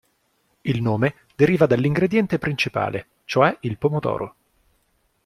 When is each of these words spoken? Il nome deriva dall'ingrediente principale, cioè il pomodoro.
Il 0.61 0.81
nome 0.81 1.13
deriva 1.35 1.67
dall'ingrediente 1.67 2.39
principale, 2.39 3.05
cioè 3.25 3.55
il 3.59 3.77
pomodoro. 3.77 4.35